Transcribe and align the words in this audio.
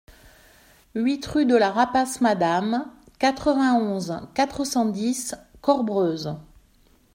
huit 0.95 1.23
rue 1.27 1.45
de 1.45 1.55
la 1.55 1.69
Rapasse 1.69 2.21
Madame, 2.21 2.89
quatre-vingt-onze, 3.19 4.13
quatre 4.33 4.65
cent 4.65 4.85
dix, 4.87 5.35
Corbreuse 5.61 6.37